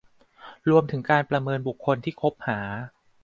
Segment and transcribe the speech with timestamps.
[0.69, 2.59] รวมถึงการประเมินบุคคลที่คบหา